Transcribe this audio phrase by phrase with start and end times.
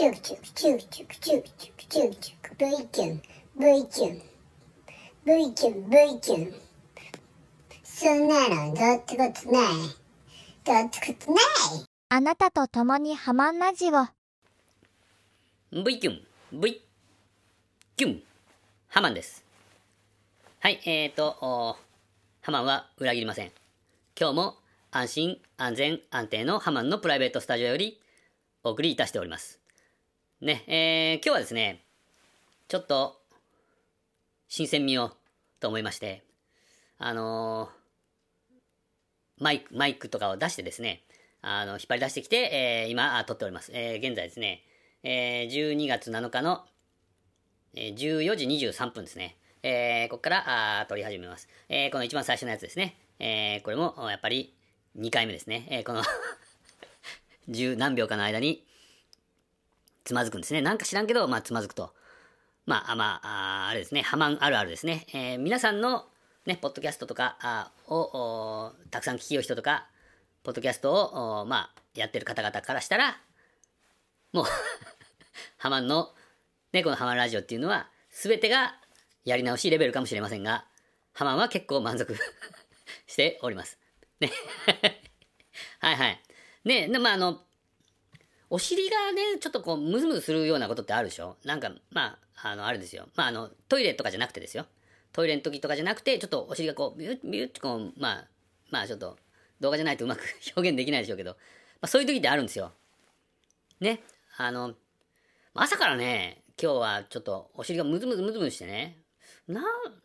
[0.00, 3.22] チュクチュクチュクチュクチュクチュクチュクチュク V キュン
[3.58, 4.22] V キュン
[5.26, 6.54] V キュン V キュン
[7.84, 9.72] そんなのどうってことない
[10.64, 14.06] どうってことないあなたと共にハマンラジオ。
[15.84, 16.22] V キュン。
[16.58, 16.80] V
[17.94, 18.22] キュン。
[18.88, 19.44] ハマンです。
[20.60, 21.76] はいえーと
[22.40, 23.52] ハマンは裏切りません。
[24.18, 24.56] 今日も
[24.92, 28.00] 安心安全安定のハマンのプライベートスタジオより
[28.64, 29.60] お送りいたしております。
[30.40, 31.84] ねえー、今日はですね
[32.68, 33.20] ちょっと
[34.48, 35.12] 新鮮味を
[35.60, 36.22] と思いまして
[36.98, 37.80] あのー
[39.40, 41.02] マイク、マイクとかを出してですね、
[41.40, 43.72] あの、引っ張り出してきて、えー、今、撮っております。
[43.74, 44.62] えー、現在ですね、
[45.02, 46.62] えー、12月7日の、
[47.74, 49.36] えー、14時23分ですね。
[49.62, 51.48] えー、ここからあ撮り始めます。
[51.70, 52.96] えー、この一番最初のやつですね。
[53.18, 54.54] えー、これもやっぱり
[54.98, 55.66] 2回目ですね。
[55.70, 56.02] えー、この
[57.48, 58.66] 十何秒かの間に
[60.10, 60.60] つまずくんですね。
[60.60, 61.94] なんか知らんけど、まあ、つまずくと。
[62.66, 64.02] まあ、まあ、あれですね。
[64.02, 65.06] ハマンあるあるですね。
[65.14, 66.06] えー、皆さんの
[66.46, 69.86] ね、ポッドキャストとかあをたくさん聞きよう人とか、
[70.42, 73.18] ポッドキャストをまあ、やってる方々からしたら、
[74.32, 74.44] もう
[75.58, 76.08] ハマンの、
[76.72, 78.74] ね、このハマンラジオっていうのは、すべてが
[79.24, 80.64] やり直しレベルかもしれませんが、
[81.12, 82.16] ハマンは結構満足
[83.06, 83.78] しております。
[84.18, 84.32] ね。
[85.78, 86.20] はいはい。
[86.64, 87.44] ね、でまああの、
[88.52, 91.36] お尻がね、ちょっとこう、ムズムズするようなことってあるでしょ？
[91.44, 93.08] なんか、まあ、あの、あるですよ。
[93.14, 94.66] まあ、あの、トイレとかじゃなくてですよ。
[95.12, 98.28] トイレの時とかじゃなくて、ちょっとお尻がこう、ビュッ、ビュッってこう、まあ、
[98.70, 99.16] まあちょっと、
[99.60, 100.22] 動画じゃないとうまく
[100.56, 101.36] 表現できないでしょうけど、ま
[101.82, 102.72] あそういう時ってあるんですよ。
[103.78, 104.02] ね。
[104.36, 104.74] あの、
[105.54, 109.04] 朝からね、今日はちょっとお尻がムズムズムズムズしてね、
[109.46, 109.62] な、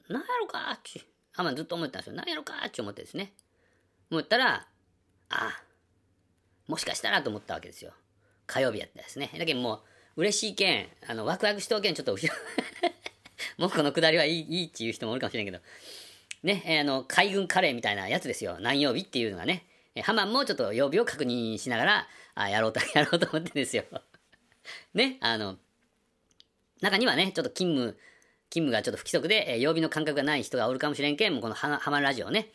[0.08, 1.02] なんやろかって、
[1.36, 2.14] あまずっと思ってたんですよ。
[2.16, 3.34] なんやろかって思ってですね。
[4.12, 4.68] 思ったら、
[5.30, 5.64] あ、
[6.68, 7.94] もしかしたらと思ったわけですよ。
[8.48, 9.30] 火曜日やったですね。
[9.38, 9.82] だけども
[10.18, 12.34] う、嬉しいけん、あの、ワクワクしとうけん、ちょっと後ろ
[13.58, 15.60] もうこのくだりはいいいいっていう人もおるかもしれんけど、
[16.44, 18.58] ね、えー、あの、海軍カレーみたいなやつですよ。
[18.60, 19.66] 何曜日っていうのがね。
[19.96, 23.84] えー、ハマンもちょっと曜日を確認しながら、あやろうと、 やろうと思ってんですよ。
[24.94, 25.58] ね、あの、
[26.82, 27.98] 中にはね、ちょっと勤務、
[28.50, 32.52] 勤務がちょっと不規則で、えー、曜日の感覚がない人がおるかもしれんけん、もうこのハマンラジオね、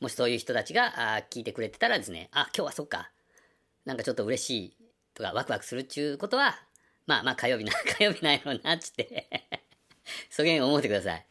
[0.00, 3.10] もしそういう人たちがあ聞いてくれてたらですね、あ、今日はそっか、
[3.84, 4.76] なんかちょっと嬉しい
[5.16, 6.54] とかワクワクするっちゅうことは、
[7.06, 9.28] まあまあ火曜日な、 火曜日なんやろうな、っつって
[10.30, 11.26] そげん思ってください。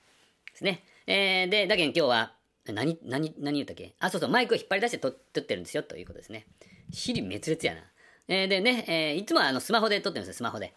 [0.51, 0.83] ですね。
[1.07, 2.35] えー、で、だけど今日は、
[2.65, 3.93] 何、何、何言ったっけ？
[3.99, 6.47] あ、そうそう、マイクを引っ張り出して撮ってるんですよ、ということですね。
[6.91, 7.91] 尻滅裂やな。
[8.27, 10.73] えー、でね、えー、いつもあのスマホで撮ってるんですよ、スマホで。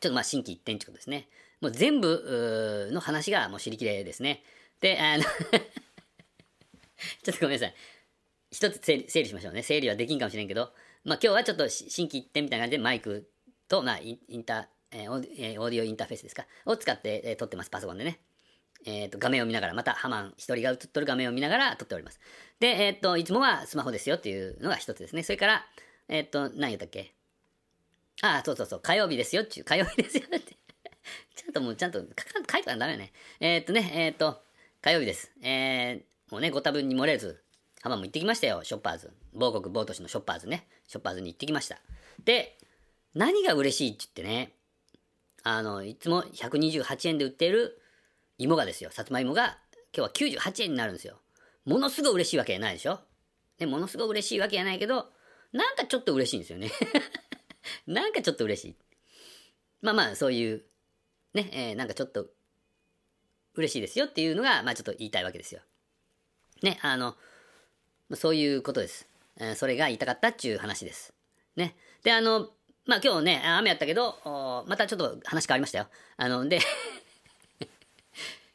[0.00, 1.28] ちょっとまあ、心機一転ってことですね。
[1.60, 4.42] もう全部の話がもう尻切れですね。
[4.80, 5.24] で、あの
[7.22, 7.74] ちょっとごめんなさい。
[8.56, 9.62] 一つ整理整理しましょうね。
[9.62, 10.72] 整理はできんかもしれんけど、
[11.04, 13.28] まあ今日はちょっと心機一転みたいな感じでマイク
[13.68, 16.46] と、まあインターえー、オーディオインターフェースですか？
[16.64, 18.20] を使って、えー、撮ってます、パソコンでね。
[18.86, 22.20] えっ、ー、と、画面を見ながら、またハマン一人が映っとる画面を見ながら撮っております。
[22.60, 25.24] で、えっ、ー、と、いつもはスマホですよっていうのが一つですね。
[25.24, 25.66] それから、
[26.08, 27.12] えっ、と、何言ったっけ？
[28.22, 30.56] あ、そうそうそう、火曜日ですよっていう、火曜日ですよって。
[31.34, 33.12] ちゃんともう、ちゃんと書いてたらダメね。
[33.40, 34.40] えっ、とね、えっ、と、
[34.80, 35.32] 火曜日です。
[35.42, 37.42] えー、もうね、ご多分に漏れず、
[37.86, 39.12] ハマも行ってきましたよ、ショッパーズ。
[39.32, 40.66] 某国某都市のショッパーズね。
[40.88, 41.78] ショッパーズに行ってきました。
[42.24, 42.58] で、
[43.14, 44.54] 何が嬉しいって言ってね、
[45.44, 47.80] あの、いつも128円で売っている
[48.38, 49.58] 芋がですよ、さつまいもが
[49.96, 51.20] 今日は98円になるんですよ。
[51.64, 52.98] ものすごい嬉しいわけじゃないでしょ
[53.60, 55.06] ね、ものすごい嬉しいわけじゃないけど、
[55.52, 56.72] なんかちょっと嬉しいんですよね。
[57.86, 58.76] なんかちょっと嬉しい。
[59.80, 60.64] まあまあ、そういう、
[61.34, 62.30] ね、えー、なんかちょっと
[63.54, 65.60] 嬉しいですよっていうのが、まあちょっと言いたいわけですよ。
[66.62, 67.16] ね、あの、
[68.14, 69.08] そういうことです。
[69.38, 71.12] えー、それが言いたかったっていう話です。
[71.56, 71.74] ね。
[72.04, 72.50] で、あの、
[72.86, 75.88] まあ今日ね、雨やったけど、またちょっと話変わりましたよ。
[76.16, 76.60] あの、で
[77.60, 77.68] 今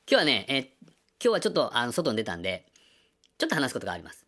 [0.08, 2.66] 日はね、えー、今日はちょっとあの外に出たんで、
[3.38, 4.26] ちょっと話すことがあります。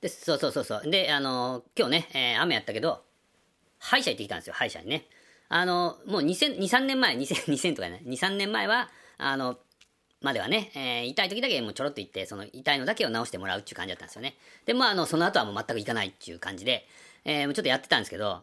[0.00, 0.90] で、そうそうそうそう。
[0.90, 3.04] で、あの、今日ね、えー、雨やったけど、
[3.78, 5.06] 歯医者行ってきたんですよ、歯医者にね。
[5.48, 9.58] あの、もう2000、2、3年前、2000、2000とかね、2、3年前は、あの、
[10.20, 14.34] まではね、えー、痛い時だけもうちょろっと行って、その痛いのだけを治してもらうっていう感じだったんですよね。
[14.66, 16.86] で、まあ、あの、その後はもう全く行かないっていう感じで、
[17.24, 18.42] えー、ちょっとやってたんですけど、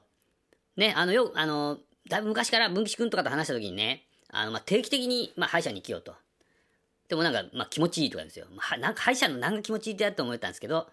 [0.77, 1.79] ね、あの、よ、あの、
[2.09, 6.13] だいぶ昔から文吉くんとかと話した時にね、あの、まあ、定期的に、まあ、歯医者に行きようと。
[7.09, 8.47] でもなんか、まあ、気持ちいいとかですよ。
[8.55, 10.87] まあ、なんか歯医者の何が気持ちいいってやと思ったんですけど、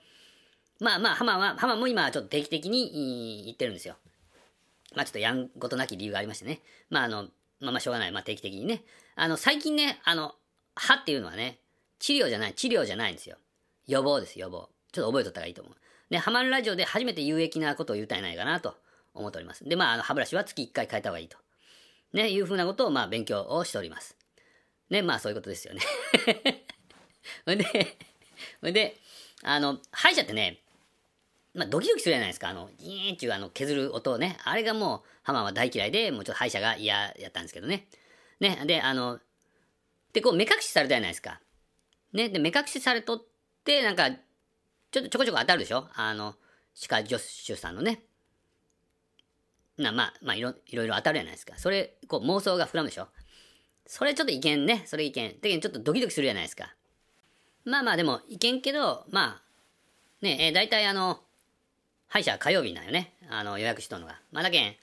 [0.81, 3.95] まあまあ、浜は、浜も今ちょっと定期的に行ってるんですよ。
[4.95, 6.61] まあちょっとやんごとなき理由がありましてね。
[6.91, 7.29] まああの、
[7.61, 8.13] まあまあしょうがない。
[8.13, 8.83] まあ定期的にね。
[9.15, 10.35] あの、最近ね、あの、
[10.75, 11.59] 歯っていうのはね、
[11.99, 13.37] 治療じゃない、治療じゃないんですよ。
[13.87, 14.69] 予防です、予防。
[14.93, 15.75] ちょっと覚えとった方がいいと思う。
[16.11, 18.77] ね、ハマるラジオで初めて有益なことを言うたんないかなと
[19.15, 19.65] 思っております。
[19.65, 21.39] で、まあ、あの、歯ブラシは月1回変えた方がいいと。
[22.13, 24.17] ね、いうふうなことを、まあ、勉強をしております。
[24.91, 25.81] ね、まあ、そういうことですよね。
[27.45, 27.65] それで、
[28.61, 28.97] それで、
[29.43, 30.63] あの、歯医者ってね、
[31.55, 32.49] まあ、ドキドキするじゃないですか。
[32.49, 34.39] あの、ギーンっていうあの、削る音をね。
[34.45, 37.89] あれがもう、ハマは大嫌いで、もうちょっと歯医者が嫌やったんですけどね。
[38.41, 39.21] ね、で、あの、
[40.13, 41.41] で、こう、目隠しされたじゃないですか。
[42.13, 43.25] ね、で、目隠しされとっ
[43.65, 45.89] て、なんか、ちょっとちょこちょこ当たるでしょ？
[45.95, 46.35] あの、
[46.75, 48.03] 歯科助手さんのね。
[49.79, 51.55] な、まあ、まあいろ、いろいろ当たるじゃないですか。
[51.57, 53.09] それ、こう、妄想が膨らむでしょ？
[53.87, 54.83] それちょっといけんね。
[54.87, 55.31] それいけん。
[55.31, 56.75] だけどちょっとドキドキするじゃないですか。
[57.65, 59.43] まあまあ、でも、いけんけど、まあ、
[60.21, 61.21] ね、えー、大体あの、
[62.09, 63.15] 歯医者火曜日なんよね。
[63.31, 64.21] あの、予約しとんのが。
[64.31, 64.77] まあ、だけん、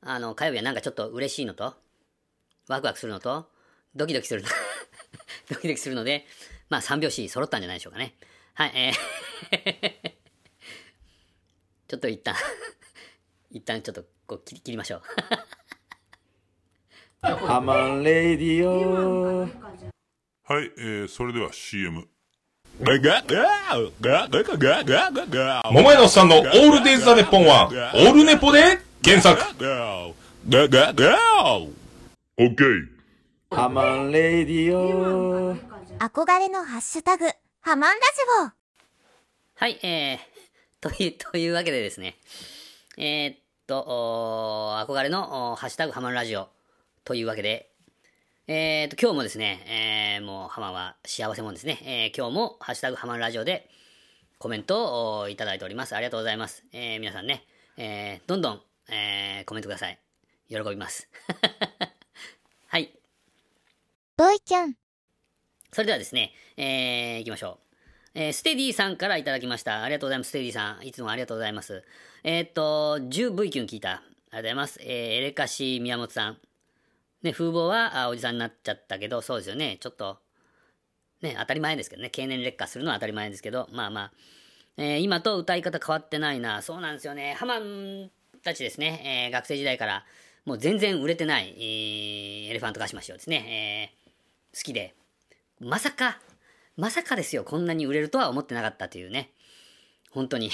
[0.00, 1.74] あの、火曜日はなんかちょっと嬉しいのと、
[2.68, 3.48] ワクワクするのと、
[3.96, 4.48] ドキドキするの。
[5.48, 6.26] ドキドキするので、
[6.68, 8.14] まあ、三拍子揃ったんじゃないでしょうかね。
[8.54, 10.12] はい、えー
[11.88, 12.34] ちょっと一旦
[13.50, 15.02] 一旦ちょっとこう切り切りましょう。
[17.46, 22.06] ハマンレディオはい、えー、それでは CM。
[25.72, 29.42] 桃屋のおっさんのオールデイズ・ザ・ネッポンは、オールネポで検索。
[32.36, 32.95] オッケー。
[33.56, 35.56] ハマンレディオ
[35.98, 37.24] 憧れのハッシュタグ、
[37.62, 38.00] ハマンラ
[38.44, 38.52] ジ
[39.54, 40.18] はい、えー、
[40.82, 42.18] という、 というわけでですね、
[42.98, 46.50] えー、っと、憧れのハッシュタグハマンラジオ
[47.04, 47.70] というわけで、
[48.46, 53.70] えー、っと、今日もですね、えー、もうハマンは幸せもんですね、えー、今日もハッシュタグハマンラジオで
[54.38, 55.96] コメントをおいただいております。
[55.96, 56.62] ありがとうございます。
[56.74, 57.46] えー、皆さんね、
[57.78, 59.98] えー、どんどん、えー、コメントください。
[60.50, 61.08] 喜びます。
[62.68, 62.92] はい。
[64.18, 64.22] オ。
[64.22, 64.74] ブイキュン。
[65.72, 67.58] それではですね、えー、行きましょ
[68.14, 68.18] う。
[68.18, 69.82] えー、ステディさんからいただきました。
[69.82, 70.86] ありがとうございます、ステディさん。
[70.86, 71.84] いつもありがとうございます。
[72.24, 73.90] えー、っと、10V キュン聞いた。
[73.90, 74.78] ありがとうございます。
[74.80, 76.38] えー、エレカシ宮本さん。
[77.22, 79.76] ね、風貌はあおじさんになっちゃったけど、そうですよね。
[79.80, 80.18] ちょっと、
[81.20, 82.08] ね、当たり前ですけどね。
[82.08, 84.12] 経年劣化するのは当たり前ですけど、まあまあ。
[84.78, 86.62] えー今と歌い方変わってないな。
[86.62, 87.34] そうなんですよね。
[87.34, 88.10] ハマン
[88.42, 89.26] たちですね。
[89.26, 90.06] えー学生時代から、
[90.46, 94.05] もう全然売れてない、えーエレファントカシマシをですね、えー
[94.56, 94.94] 好きで、
[95.60, 96.18] まさか、
[96.76, 99.30] まさかですよ、こんなに売れるとは思ってなかったというね。
[100.10, 100.50] 本当に。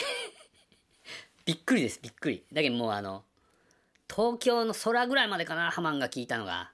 [1.47, 2.45] びっくりです、びっくり。
[2.53, 3.25] だけどもうあの、
[4.13, 6.73] 東京の空ぐらいまでかな、ハマンが聞いたのが。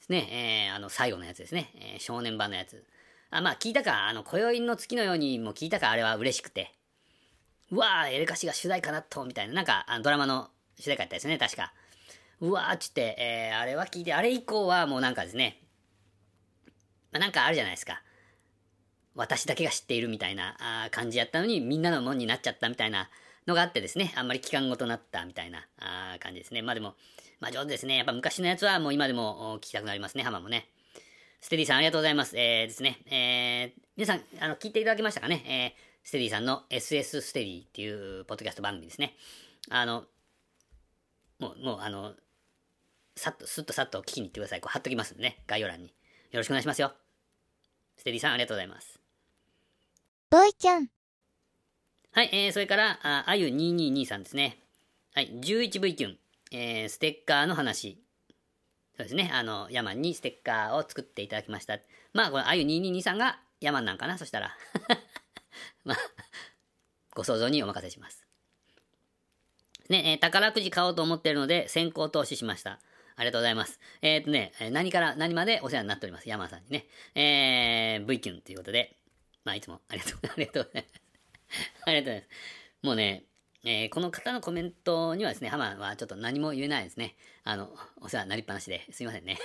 [0.00, 1.70] ですね、えーあの、最後のやつですね。
[1.76, 2.84] えー少年版のやつ。
[3.30, 6.74] あ、まあ聞いたか、あの、今宵の月のようにも聞いたか、あれは嬉しくて。
[7.70, 9.54] うわー、エレカシが主題歌なと、みたいな。
[9.54, 10.50] なんか、あのドラマの
[10.80, 11.72] 主題歌やったですね、確か。
[12.40, 15.62] うわーっつって、えーあれは聞いて、あれ以降はもうなんかですね、
[17.12, 18.02] まあ、なんかあるじゃないですか。
[19.14, 20.56] 私だけが知っているみたいな
[20.92, 23.10] 感じやったのにみんなのもんになっちゃったみたいな
[23.46, 25.66] のがあってですね、あんまり期間ごとなったみたいな
[26.20, 26.62] 感じですね。
[26.62, 26.94] まあでも、
[27.40, 27.96] まあ上手ですね。
[27.96, 30.68] やっぱ昔のやつはもう今でも聞きたくなりますね、ハマもね。
[31.40, 32.38] ステディさんありがとうございます。
[32.38, 39.16] えー、ですね、えー、皆さん、あの、聞いていただけましたかねえー、ステディさんの SS ステディっていうポッドキャスト番組ですね。
[39.70, 40.04] あの、
[41.38, 42.14] もう、もう、あの、
[43.16, 44.60] さっと、すっとさっと聞きに行ってください。
[44.60, 45.86] こう貼っときますんでね、概要欄に。
[45.86, 45.92] よ
[46.34, 46.92] ろしくお願いしますよ。
[48.00, 48.98] ステディさんありがとうございます。
[50.30, 50.88] ブイキュン。
[52.12, 54.56] はい、えー、それから、ああゆ2223ですね。
[55.14, 56.18] はい、11V キュン、
[56.50, 58.02] えー、ステッカーの話。
[58.96, 61.78] そうですね、あの、ヤマンにステッカーを作っていただきました。
[62.14, 64.16] まあ、このあゆ2223がヤマンなんかな？
[64.16, 64.56] そしたら。
[65.84, 65.98] まあ、
[67.14, 68.24] ご想像にお任せします。
[69.90, 72.80] ね、えー宝くじ買おうと思っているので、先行投資しました。
[73.20, 73.78] ありがとうございます。
[74.00, 76.28] えっ、とね、何から何までお世話になっております。
[76.30, 76.86] ヤマンさんにね。
[77.14, 78.96] えー、V キュンということで、
[79.44, 81.02] まあ、いつもありがとう、 ありがとうございます。
[81.84, 82.86] ありがとうございます。
[82.86, 83.24] もうね、
[83.62, 87.14] えーこの方のコメントにはですね、ハマはちょっと何も言えないですね。
[87.44, 89.36] あの、お世話になりっぱなしですいませんね。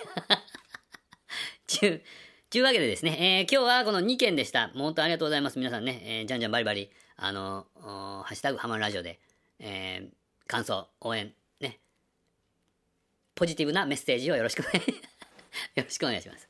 [1.68, 2.04] ちゅう、
[2.52, 4.70] ちゅうわけでですね、えー今日はこの2件でした。
[4.70, 5.60] もう本当ありがとうございます。
[5.60, 9.20] 皆さんね、えーじゃんじゃんバリバリ、あの、ハッシュタグハマラジオで、
[9.60, 11.34] えー感想、応援、
[13.36, 14.64] ポジティブなメッセージをよろしく、
[15.76, 16.48] よろしくお願いします。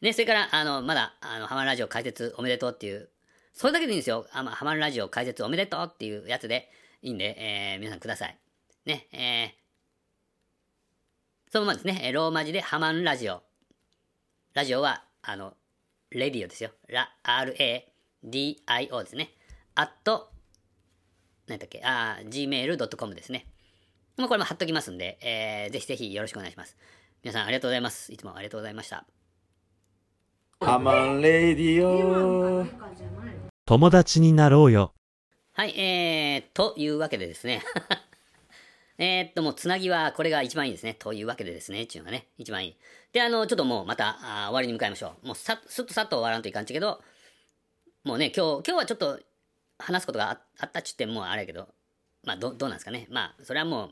[0.00, 3.10] ね、それから、あの、まだ、あの、ハマるラジオ解説おめでとうっていう、
[3.54, 4.28] それだけでいいんですよ。
[4.30, 6.70] あまハマるラジオ解説おめでとうっていうやつで
[7.02, 8.38] いいんで、えー皆さんください。
[8.84, 13.42] ね、えー、そのままですね、ローマ字でハマンラジオ。
[14.54, 15.56] ラジオは、あの、
[16.10, 16.70] レディオですよ。
[16.88, 19.34] ラ、R-A-D-I-O ですね。
[19.74, 20.30] あと、
[21.46, 23.46] 何だっけ、あー、gmail.com ですね。
[24.18, 26.76] もうこれも貼っときますんで、えーぜひぜひよろしくお願いします。
[27.22, 28.12] 皆さんありがとうございます。
[28.12, 29.06] いつもありがとうございました。
[30.60, 32.66] ハマンレディオ
[33.64, 34.92] 友達になろうよ。
[35.52, 37.62] はい、えー、というわけでですね。
[38.98, 40.94] えーっと、もうつなぎはこれが一番いいですね。
[40.94, 42.76] というわけでですね、っていうのがね、一番いい。
[43.12, 45.26] で、あの、ちょっともうまた、あ終わりに向かいましょう。
[45.28, 47.00] もうさ、すっとさっと終わらんといかんちゃけど、
[48.02, 49.20] もうね、今日、今日はちょっと
[49.78, 51.68] 話すことがああったっちゅってもうあれやけど、
[52.24, 53.06] まあ、ど、どうなんですかね。
[53.10, 53.90] まあ、それはもう、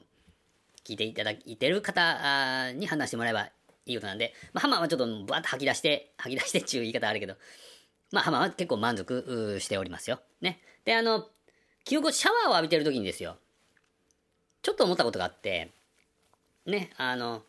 [0.86, 3.50] 聞いていただいてる方に判断してもらえば
[3.86, 7.34] いいことなんで、まあ、ハマはちょっとバーッと吐き出して、吐き出してっていう言い方あるけど、
[8.12, 10.20] まあ、ハマは結構満足しておりますよ。
[10.40, 10.60] ね。
[10.84, 11.26] で、あの、
[11.88, 13.36] 昨日シャワーを浴びてる時にですよ、
[14.62, 15.72] ちょっと思ったことがあって、
[16.66, 17.42] ね、あの、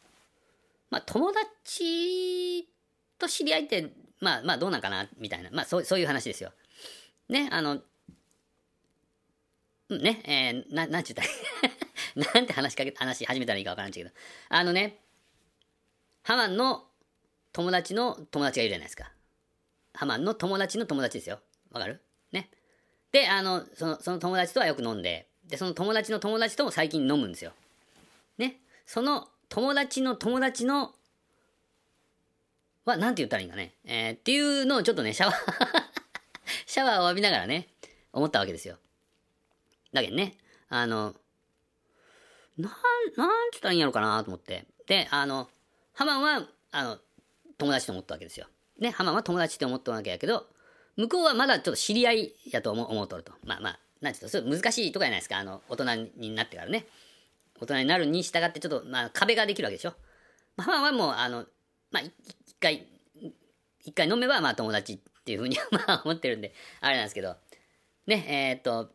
[0.89, 2.67] まあ、友達
[3.19, 6.53] と知り合いって、まあ、まあ、どうなんかな、みたいな、まあ、そう、そういう話ですよ。
[7.29, 7.81] ね、あの、
[9.89, 11.27] ね、えー、な、なんちゅったら
[12.33, 14.09] なんて話しかけ、話し始めたらいいかわからんちけど、
[14.49, 14.99] あのね、
[16.23, 16.87] ハマンの
[17.53, 19.11] 友達の友達がいるじゃないですか。
[19.93, 21.39] ハマンの友達の友達ですよ。
[21.71, 22.01] わかる？
[22.31, 22.49] ね。
[23.11, 27.53] で、あの、その、その友達とはよく飲んで、で、その友達の友達とも最近飲むんですよ。
[28.37, 28.59] ね。
[28.85, 30.93] その友達の友達の、
[32.83, 33.75] は、なんて言ったらいいんかね。
[33.85, 35.35] えーっていうのをちょっとね、シャワー
[36.65, 37.67] シャワーを浴びながらね、
[38.11, 38.77] 思ったわけですよ。
[39.93, 40.37] だけどね、
[40.69, 41.15] あの、
[42.57, 42.71] なん、
[43.15, 44.65] なんつったらいいんやろかなと思って。
[44.87, 45.49] で、あの、
[45.93, 46.97] ハマンは、あの、
[47.57, 48.47] 友達と思ったわけですよ。
[48.79, 50.47] ね、ハマンは友達って思ったわけやけど、
[50.95, 53.31] 向こうはまだちょっと知り合いやと思う思うとると。
[53.45, 55.37] まあまあ、なんちゅうと、難しいとかじゃないですか。
[55.37, 56.85] あの、大人になってからね。
[57.59, 59.93] 大人になるに従ってちょっと、まあ、壁ができるわけでしょ。
[60.55, 61.45] まあ、ハマンはもう、あの、
[61.91, 62.13] まあ、一
[62.59, 62.87] 回、
[63.83, 67.35] 一回飲めば、まあ、友達っていうふうにまあ、思ってるんで、あれなんですけど、
[68.05, 68.93] ね、えーっと、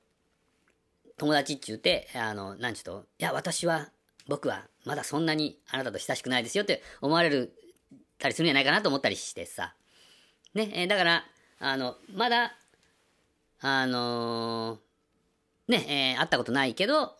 [1.19, 3.91] 友達って言って、あの、なんちゅうと、いや、私は、
[4.29, 7.53] 僕は、まだそんなにあなたと親しくないですよって思われる、
[8.19, 9.75] たりするんじゃないかなと思ったりしてさ。
[10.55, 11.25] ね、えーだから、
[11.59, 12.55] あの、まだ、
[13.61, 17.17] あのーね、えー会ったことないけど、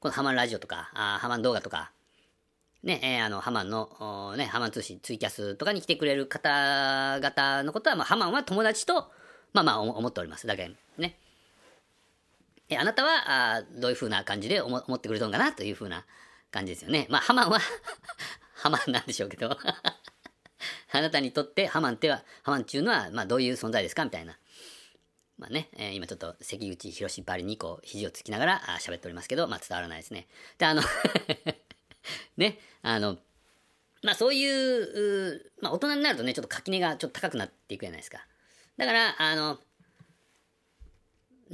[0.00, 1.92] このハマンラジオとか、あハマン動画とか、
[2.82, 9.10] ね、えーあの、ハマンの、おね、ハマン通信、ツイキャスとかに来てくれる方々のことは、まあ、ハマンは友達と、
[9.52, 10.46] まあまあ、思思っております。
[10.46, 11.16] だけね。
[12.74, 16.04] え、あなたは、あどういう風な感じで思ってくれたのかなという風な
[16.50, 17.06] 感じですよね。
[17.08, 17.58] まあ、ハマンは
[18.54, 19.56] ハマンなんでしょうけど
[20.92, 24.38] あなたにとってハマンっては、ハマンっていうのは、まあ、どういう存在ですかみたいな。
[25.36, 30.28] まあね、えー今ちょっと関口博士ばりにこう、肘をつきながらあー喋っておりますけど、まあ、伝わらないですね。
[30.58, 30.82] で、あの
[32.36, 33.18] ね、あの、
[34.02, 38.24] まあそういう、まあ大人になるとね、ちょっと垣根がちょっと高くなっていくじゃないですか。
[38.76, 39.58] だから、あの、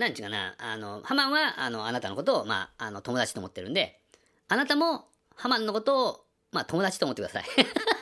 [0.00, 4.00] なんちゅうかな、あの、ハマンは、あの、あなたのことを、まあ、あの、友達と思ってるんで、
[4.48, 5.04] あなたも、
[5.36, 7.44] ハマンのことを、まあ、友達と思ってください。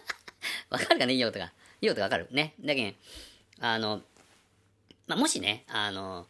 [0.71, 1.15] わかるかね？
[1.15, 1.47] いいよとか。
[1.47, 1.51] い
[1.81, 2.29] いよとかわかる？
[2.31, 2.55] ね？
[2.61, 2.95] だけん、
[3.59, 4.03] あの、
[5.09, 6.29] まあ、もしね、あの、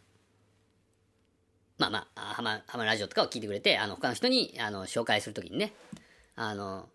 [1.77, 5.73] まあまあ、ハマ、ハマラジオとかを聞いてくれて、あの、他の人に、あの、紹介するときにね、
[6.35, 6.89] あの、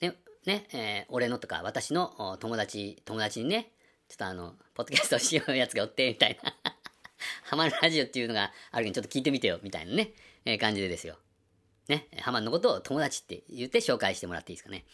[0.00, 3.70] ね、ね、えー俺のとか私の友達、友達にね、
[4.08, 6.54] ちょっとあの、ポッドキャストをしようやつがおって、みたいな。
[7.44, 10.12] ハマるラジオっていうのがあるけど、ちょっと聞いてみてよ、みたいなね、
[10.44, 11.18] えー感じでですよ。
[11.88, 14.84] ね、ハマンのことを友達って言って紹介してもらっていいですかね。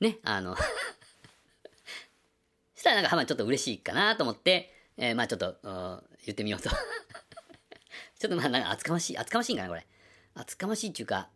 [0.00, 0.56] ね、あの、
[2.74, 6.70] したらなんかハマンちょっと嬉しいかなと思って、えーまあちょっと、言ってみようと。
[8.18, 9.86] ちょっとまあなんか厚かましい、厚かましいんかな、これ。
[10.34, 11.30] 厚かましいっていうか、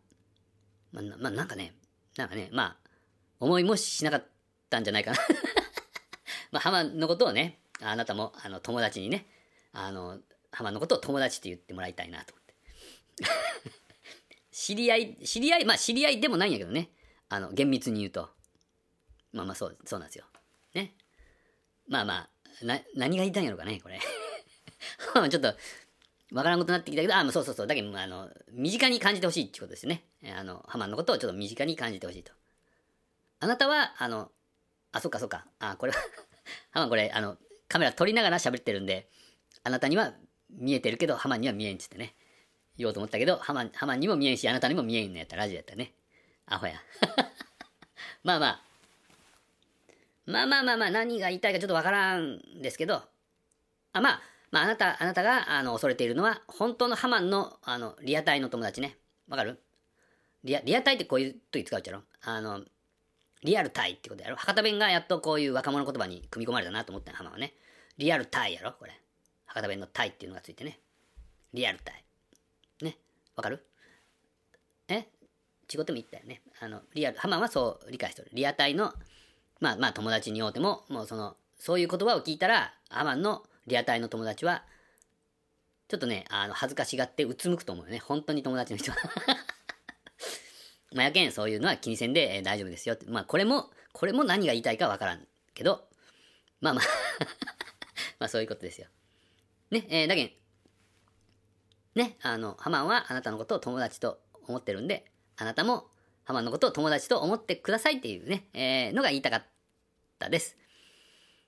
[0.93, 1.75] まあ、なまあ、なんかね、
[2.17, 2.91] なんかね、まあ、
[3.41, 4.27] 思いもしなかっ
[4.69, 5.19] たんじゃないかな。
[6.53, 9.27] まあ、ハマンのことをね、あなたも、あの、友達にね、
[9.73, 10.19] あの、
[10.51, 12.55] ハマンのことを友達って言ってもらいたいなと思って。
[14.53, 16.91] 知り合い、知り合い、まあ、知り合いでもないんやけどね。
[17.29, 18.31] あの、厳密に言うと。
[19.33, 20.27] まあまあ、そう、そうなんですよ。
[20.75, 20.95] ね。
[21.89, 22.29] まあま
[22.63, 23.99] あ、な、何が言いたいんやろかね、これ。
[25.31, 25.57] ちょっと、
[26.33, 27.67] わからんことになってきたけど、あ、そうそうそう。
[27.67, 30.05] だけど、あの、身近に感じてほしいってことですね。
[30.35, 32.33] あの、ハマンのことをちょっと身近に感じてほしいと。
[33.41, 34.31] あなたは、あの、
[34.93, 35.47] あ、そっかそっか。
[35.59, 35.99] あ、これは、
[36.71, 37.39] ハマンこれ、あの、
[37.69, 39.09] カメラ撮りながら喋ってるんで、
[39.65, 40.13] あなたには
[40.51, 42.15] 見えてるけど、ハマンには見えんっつってね。
[42.77, 45.93] 言おうと思ったけど、ハマン、ハマンにも見えんし、あなたにも見えんのやったらラジオやったね。
[46.47, 46.75] アホや。
[48.25, 48.63] まあまあ。
[50.25, 53.03] まあまあまあまあ、何が言いたいかちょっとわからんですけど、
[53.93, 58.97] あ、まあ、まあ、あなた、あなたが、あの、恐れているのは、本当のハマンの、あの、リアタイの友達ね。
[59.29, 59.61] わかる？
[60.45, 62.03] リア、リアタイってこういう時使うっちゃろ？
[62.23, 62.65] あの、
[63.43, 64.37] リアルタイってことやろ？
[64.37, 67.55] 博多弁がやっとこういう若者言葉に組み込まれたなと思った、ハマンはね。
[67.99, 68.93] リアルタイやろこれ。
[69.53, 70.81] 博多弁のタイっていうのがついてね。
[71.53, 72.05] リアルタイ。
[72.83, 72.97] ね。
[73.37, 73.67] わかる？
[74.89, 74.95] え？
[74.95, 76.41] 違っても言ったよね。
[76.61, 78.31] あの、リアル、ハマンはそう理解してる。
[78.33, 78.95] リアタイの、
[79.61, 84.65] まあまあ友達に会うても、もうその、そういう言葉を聞いたら、ハマンのリアタイの友達は、
[85.89, 87.99] ちょっとね、あの、恥ずかしがってうつむくと思うよね。
[87.99, 88.97] 本当に友達の人は。
[90.95, 93.05] まあ、やけんそういうのは気にせんで、えー大丈夫ですよって。
[93.07, 95.87] まあ、これも、これも何が言いたいかわからんけど、
[96.61, 96.85] まあ まあ、
[98.21, 98.89] まあそういうことですよ。
[99.73, 100.31] ね、えーだけん、
[101.95, 105.07] ね、あの、ハマンはあなたのことを友達と思ってるんで、
[105.39, 105.87] あなたも
[106.25, 109.43] ハマンのことを友達と思ってくださいっていうね、えーのが言いたかっ
[110.19, 110.59] たです。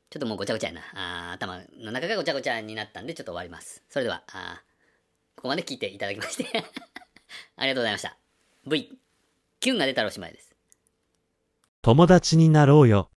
[0.09, 0.81] ちょっともうごちゃごちゃやな。
[0.95, 3.83] あー頭の中がごちゃごちゃになったんで、ちょっと終わります。
[3.91, 6.47] それでは、あーここまで聞いていただきまして、
[7.57, 8.17] ありがとうございました。
[8.67, 8.99] V、
[9.61, 10.57] キュンが出たらおしまいです。
[11.83, 13.11] 友達になろうよ。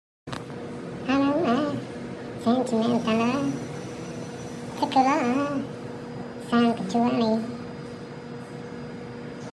[1.07, 1.79] あのね、
[2.43, 3.64] センチメンタル。
[4.79, 5.03] テクラ、
[6.50, 7.54] サンクチュアリ